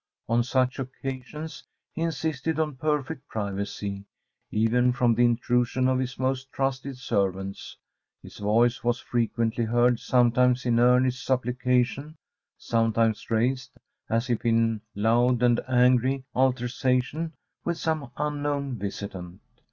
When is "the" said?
5.13-5.23